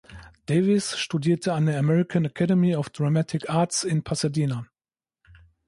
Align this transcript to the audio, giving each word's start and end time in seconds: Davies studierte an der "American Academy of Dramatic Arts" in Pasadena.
Davies 0.47 0.97
studierte 0.97 1.53
an 1.53 1.67
der 1.67 1.77
"American 1.77 2.25
Academy 2.25 2.75
of 2.75 2.89
Dramatic 2.89 3.47
Arts" 3.51 3.83
in 3.83 4.01
Pasadena. 4.03 4.65